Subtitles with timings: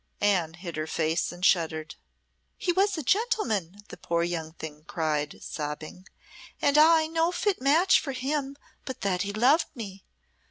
[0.19, 1.93] Anne hid her face and shuddered.
[2.57, 6.07] "He was a gentleman," the poor young thing cried, sobbing
[6.59, 10.03] "and I no fit match for him, but that he loved me.